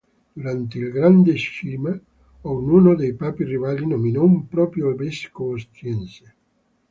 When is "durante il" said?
0.35-0.89